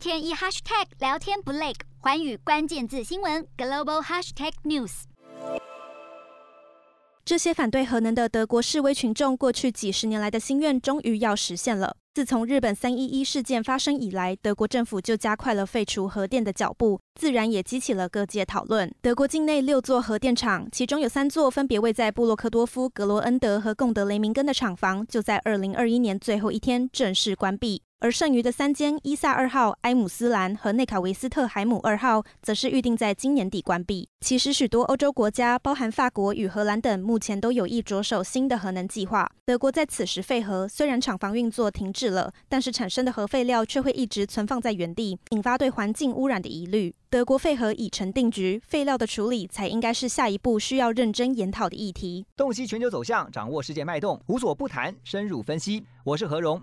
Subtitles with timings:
[0.00, 5.02] 天一 hashtag 聊天不累，寰宇关键字新闻 global hashtag news。
[7.22, 11.94] 这些反对核能的德国示威群众，过去几十年来的心愿终于要实现了。
[12.14, 18.90] 自从日本三一一事件发生以来，德国政府就加快了废除核电的脚步，自然也激起了各界讨论。
[19.02, 27.82] 德国境内六座核电厂，其中有三座分别位在布洛克多夫、格罗恩德和贡德雷明根的厂房，就在二零二一年最后一天正式关闭。
[28.02, 34.08] 而剩余的三间伊萨二号、埃姆斯兰和内卡维斯特海姆二号，则是预定在今年底关闭。
[34.22, 39.30] 其实，许多欧洲国家，包含法国与荷兰等，目前都有意着手新的核能计划。
[39.44, 46.94] 德国在此时废核，虽然厂房运作停滞了，但是产生的核废料却会一直存放在原地，引发对环境污染的疑虑。
[47.10, 52.24] 德国废核已成定局，废料的处理才应该是下一步需要认真研讨的议题。
[52.34, 55.84] 洞悉全球走向，掌握世界脉动，无所不谈，深入分析。
[56.04, 56.62] 我是何荣。